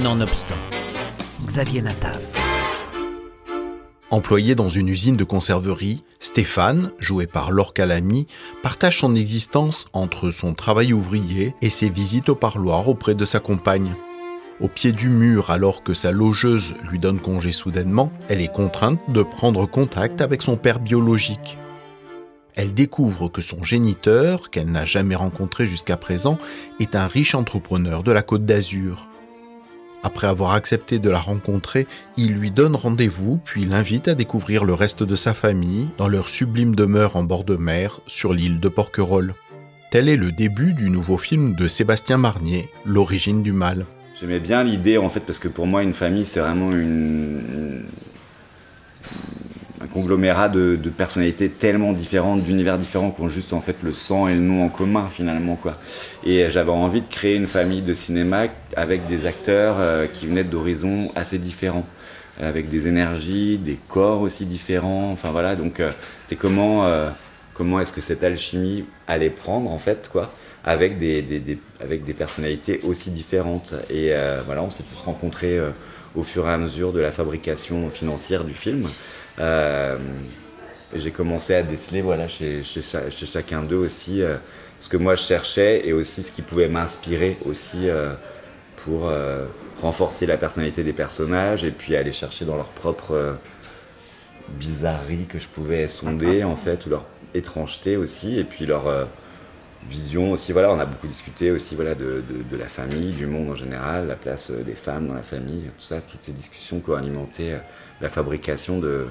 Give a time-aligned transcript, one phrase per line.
[0.00, 0.56] Nonobstant,
[1.44, 2.18] Xavier Natav.
[4.10, 8.26] Employé dans une usine de conserverie, Stéphane, joué par Laure Calamy,
[8.62, 13.38] partage son existence entre son travail ouvrier et ses visites au parloir auprès de sa
[13.38, 13.94] compagne.
[14.60, 18.98] Au pied du mur, alors que sa logeuse lui donne congé soudainement, elle est contrainte
[19.08, 21.58] de prendre contact avec son père biologique.
[22.54, 26.38] Elle découvre que son géniteur, qu'elle n'a jamais rencontré jusqu'à présent,
[26.80, 29.06] est un riche entrepreneur de la Côte d'Azur.
[30.02, 34.74] Après avoir accepté de la rencontrer, il lui donne rendez-vous puis l'invite à découvrir le
[34.74, 38.68] reste de sa famille dans leur sublime demeure en bord de mer sur l'île de
[38.68, 39.34] Porquerolles.
[39.90, 43.86] Tel est le début du nouveau film de Sébastien Marnier, L'origine du mal.
[44.18, 47.40] J'aimais bien l'idée en fait parce que pour moi une famille c'est vraiment une,
[47.82, 48.21] un
[49.92, 54.34] conglomérat de, personnalités tellement différentes, d'univers différents qui ont juste en fait le sang et
[54.34, 55.76] le nom en commun finalement quoi.
[56.24, 58.44] Et j'avais envie de créer une famille de cinéma
[58.76, 61.86] avec des acteurs euh, qui venaient d'horizons assez différents,
[62.40, 65.10] avec des énergies, des corps aussi différents.
[65.12, 65.92] Enfin voilà donc euh,
[66.28, 67.10] c'est comment euh,
[67.54, 70.32] comment est-ce que cette alchimie allait prendre en fait quoi
[70.64, 73.74] avec des, avec des personnalités aussi différentes.
[73.90, 74.12] Et
[74.46, 75.58] voilà, on s'est tous rencontrés
[76.14, 78.88] au fur et à mesure de la fabrication financière du film.
[79.38, 79.96] Euh,
[80.94, 84.36] j'ai commencé à déceler voilà, chez, chacun d'eux aussi euh,
[84.78, 88.14] ce que moi je cherchais et aussi ce qui pouvait m'inspirer aussi euh,
[88.84, 89.10] pour
[89.80, 93.36] renforcer la personnalité des personnages et puis aller chercher dans leur propre
[94.58, 99.08] bizarrerie que je pouvais sonder en fait ou leur étrangeté aussi et puis leur
[99.88, 103.50] vision aussi voilà on a beaucoup discuté aussi voilà de, de, la famille du monde
[103.50, 106.90] en général la place des femmes dans la famille tout ça toutes ces discussions qui
[106.90, 107.56] ont alimenté
[108.00, 109.08] la fabrication de,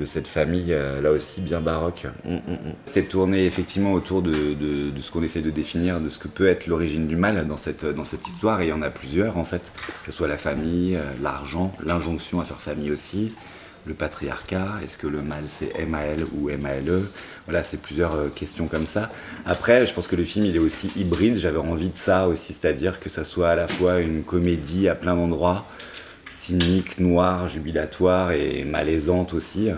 [0.00, 2.06] de cette famille, euh, là aussi bien baroque.
[2.24, 2.74] Mm, mm, mm.
[2.86, 6.48] C'était tourné effectivement autour de, de, ce qu'on essaie de définir, de ce que peut
[6.48, 9.36] être l'origine du mal dans cette, dans cette histoire, et il y en a plusieurs
[9.36, 9.70] en fait,
[10.04, 13.34] que ce soit la famille, euh, l'argent, l'injonction à faire famille aussi,
[13.86, 17.08] le patriarcat, est-ce que le mal c'est M-A-L ou M-A-L-E
[17.46, 19.10] Voilà, c'est plusieurs euh, questions comme ça.
[19.46, 22.52] Après, je pense que le film il est aussi hybride, j'avais envie de ça aussi,
[22.52, 25.66] c'est-à-dire que ça soit à la fois une comédie à plein d'endroits,
[26.30, 29.68] cynique, noire, jubilatoire et malaisante aussi.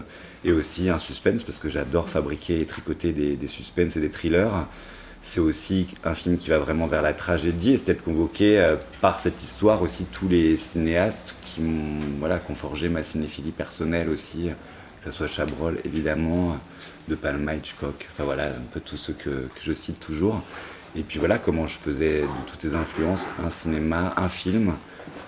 [0.44, 4.10] Et aussi un suspense, parce que j'adore fabriquer et tricoter des, des suspens et des
[4.10, 4.66] thrillers.
[5.24, 8.76] C'est aussi un film qui va vraiment vers la tragédie et c'est être convoqué euh,
[9.00, 11.62] par cette histoire aussi tous les cinéastes qui
[12.18, 14.50] voilà, forgé ma cinéphilie personnelle aussi,
[14.98, 16.58] que ce soit Chabrol évidemment,
[17.08, 20.42] De Palma, Hitchcock, enfin voilà, un peu tous ceux que, que je cite toujours.
[20.96, 24.74] Et puis voilà comment je faisais de toutes ces influences un cinéma, un film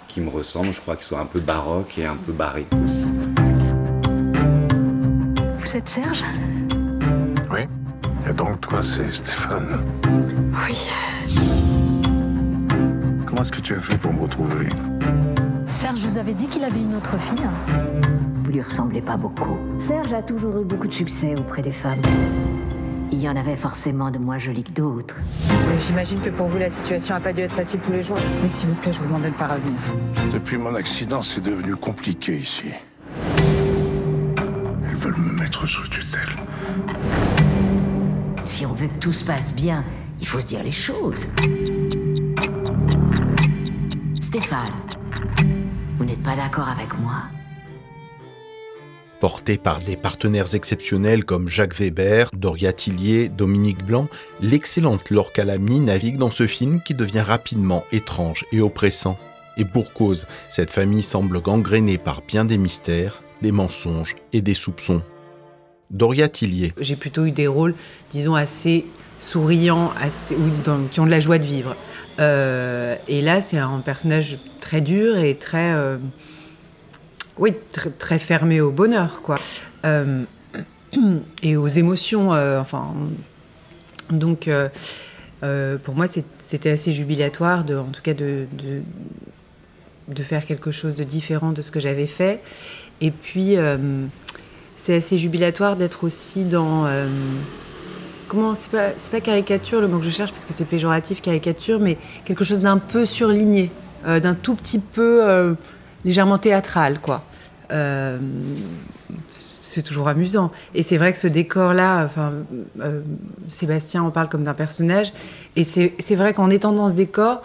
[0.09, 0.73] qui me ressemble.
[0.73, 3.07] Je crois qu'ils sont un peu baroque et un peu barré aussi.
[5.61, 6.23] Vous êtes Serge?
[8.29, 10.77] Et donc toi, c'est Stéphane Oui.
[13.27, 14.69] Comment est-ce que tu as fait pour me retrouver?
[15.67, 17.45] Serge vous avez dit qu'il avait une autre fille
[18.37, 19.59] Vous lui ressemblez pas beaucoup.
[19.79, 22.01] Serge a toujours eu beaucoup de succès auprès des femmes.
[23.13, 25.17] Il y en avait forcément de moins jolies que d'autres.
[25.79, 28.19] J'imagine que pour vous, la situation n'a pas dû être facile tous les jours.
[28.43, 30.33] Mais s'il vous plaît, je vous demande de ne pas revenir.
[30.33, 32.71] Depuis mon accident, c'est devenu compliqué ici.
[34.91, 36.31] Ils veulent me mettre sous tutelle.
[38.45, 39.85] Si on veut que tout se passe bien,
[40.21, 41.27] il faut se dire les choses.
[44.21, 44.71] Stéphane,
[45.99, 47.23] vous n'êtes pas d'accord avec moi?
[49.21, 54.09] Porté par des partenaires exceptionnels comme Jacques Weber, Doria Tillier, Dominique Blanc,
[54.41, 59.19] l'excellente Laure Calamy navigue dans ce film qui devient rapidement étrange et oppressant.
[59.57, 64.55] Et pour cause, cette famille semble gangrénée par bien des mystères, des mensonges et des
[64.55, 65.01] soupçons.
[65.95, 66.75] Doria Tillier.
[66.81, 67.75] J'ai plutôt eu des rôles,
[68.11, 68.85] disons, assez
[69.21, 70.37] souriants, assez,
[70.91, 71.77] qui ont de la joie de vivre.
[72.19, 75.73] Euh, et là, c'est un personnage très dur et très...
[75.73, 75.97] Euh,
[77.39, 77.53] oui,
[77.99, 79.37] très, fermé au bonheur, quoi.
[79.85, 80.23] Euh,
[81.43, 82.95] et aux émotions, enfin.
[84.11, 84.49] Donc,
[85.41, 86.07] pour moi,
[86.39, 88.47] c'était assez jubilatoire, en tout cas, de,
[90.07, 92.41] de, faire quelque chose de différent de ce que j'avais fait.
[93.01, 93.57] Et puis,
[94.77, 96.87] c'est assez jubilatoire d'être aussi dans.
[98.29, 101.79] comment C'est pas, pas caricature le mot que je cherche, parce que c'est péjoratif, caricature,
[101.81, 103.71] mais quelque chose d'un peu surligné,
[104.05, 105.57] d'un tout petit peu
[106.05, 107.25] légèrement théâtral, quoi.
[107.71, 108.19] Euh,
[109.63, 110.53] c'est toujours amusant.
[110.75, 112.33] Et c'est vrai que ce décor-là, enfin,
[112.81, 113.01] euh,
[113.49, 115.13] Sébastien en parle comme d'un personnage.
[115.57, 117.43] Et c'est vrai qu'en étant dans ce décor,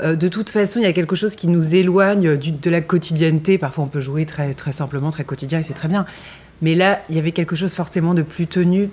[0.00, 3.58] euh, de toute façon, il y a quelque chose qui nous éloigne de la quotidienneté.
[3.58, 6.04] Parfois, on peut jouer très, très simplement, très quotidien, et c'est très bien.
[6.60, 8.90] Mais là, il y avait quelque chose forcément de plus tenu,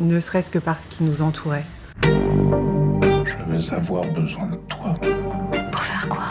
[0.00, 1.64] ne serait-ce que par ce qui nous entourait.
[2.02, 2.10] Je
[3.52, 4.94] vais avoir besoin de toi.
[5.72, 6.26] Pour faire quoi?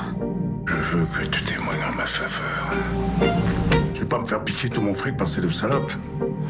[0.68, 2.74] Je veux que tu témoignes en ma faveur.
[3.96, 5.94] Je vais pas me faire piquer tout mon fric par ces deux salopes?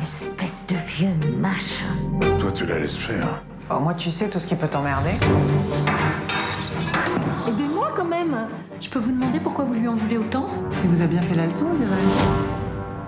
[0.02, 1.84] Espèce de vieux mâche.
[2.38, 3.44] Toi, tu la laisses faire.
[3.70, 5.12] Bon, moi, tu sais tout ce qui peut t'emmerder.
[7.48, 8.36] Aidez-moi quand même
[8.82, 10.48] Je peux vous demander pourquoi vous lui en voulez autant?
[10.84, 12.55] Il vous a bien fait la leçon, dirais-je.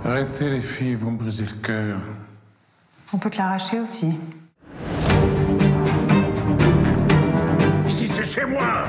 [0.06, 1.98] Arrêtez les filles, vous me brisez le cœur.
[3.14, 4.14] On peut te l'arracher aussi.
[7.86, 8.86] Ici, c'est chez moi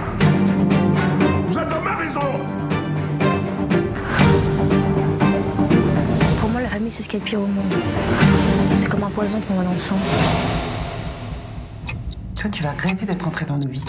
[1.46, 2.20] Vous êtes dans ma maison
[6.40, 7.74] Pour moi, la famille, c'est ce qu'il y a de pire au monde.
[8.76, 9.96] C'est comme un poison qu'on voit dans le sang.
[12.36, 13.84] Toi, tu vas regretter d'être entré dans nos vies.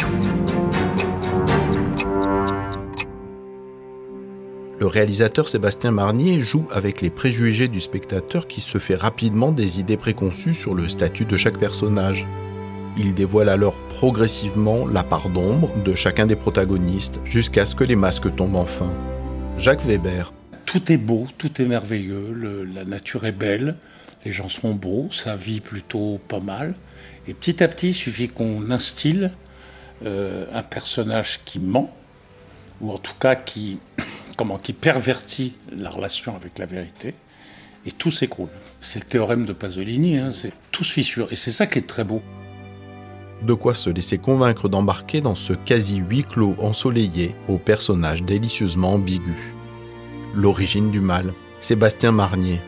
[4.80, 9.80] Le réalisateur Sébastien Marnier joue avec les préjugés du spectateur qui se fait rapidement des
[9.80, 12.26] idées préconçues sur le statut de chaque personnage.
[12.98, 17.96] Il dévoile alors progressivement la part d'ombre de chacun des protagonistes jusqu'à ce que les
[17.98, 18.92] masques tombent enfin.
[19.58, 20.32] Jacques Weber.
[20.66, 23.76] Tout est beau, tout est merveilleux, le- la nature est belle,
[24.24, 26.76] les gens sont beaux, ça vit plutôt pas mal.
[27.28, 29.32] Et petit à petit, il suffit qu'on instille
[30.06, 31.94] euh, un personnage qui ment,
[32.80, 33.80] ou en tout cas qui,
[34.40, 37.14] comment, qui pervertit la relation avec la vérité,
[37.86, 38.48] et tout s'écroule.
[38.80, 41.86] C'est le théorème de Pasolini, hein, c'est tout se fissure, et c'est ça qui est
[41.86, 42.22] très beau.
[43.42, 48.94] De quoi se laisser convaincre d'embarquer dans ce quasi huis clos ensoleillé au personnage délicieusement
[48.94, 49.36] ambigu.
[50.34, 52.62] L'origine du mal, Sébastien Marnier,